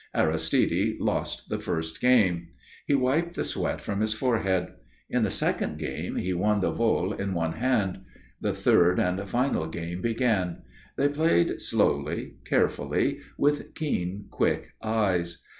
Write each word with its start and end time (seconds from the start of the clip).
Aristide 0.15 0.95
lost 0.99 1.49
the 1.49 1.59
first 1.59 2.01
game. 2.01 2.47
He 2.87 2.95
wiped 2.95 3.35
the 3.35 3.43
sweat 3.43 3.79
from 3.81 4.01
his 4.01 4.15
forehead. 4.15 4.69
In 5.11 5.21
the 5.21 5.29
second 5.29 5.77
game, 5.77 6.15
he 6.15 6.33
won 6.33 6.59
the 6.59 6.71
vole 6.71 7.13
in 7.13 7.35
one 7.35 7.53
hand. 7.53 7.99
The 8.41 8.51
third 8.51 8.99
and 8.99 9.21
final 9.29 9.67
game 9.67 10.01
began. 10.01 10.63
They 10.97 11.07
played 11.07 11.61
slowly, 11.61 12.37
carefully, 12.45 13.19
with 13.37 13.75
keen 13.75 14.25
quick 14.31 14.73
eyes. 14.81 15.37